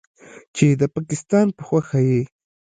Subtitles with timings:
[0.55, 2.21] چې د پکستان په خوښه یې